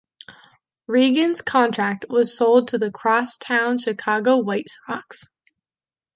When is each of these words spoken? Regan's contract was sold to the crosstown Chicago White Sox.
Regan's 0.87 1.43
contract 1.43 2.05
was 2.09 2.35
sold 2.35 2.69
to 2.69 2.79
the 2.79 2.91
crosstown 2.91 3.77
Chicago 3.77 4.37
White 4.37 4.65
Sox. 4.87 5.27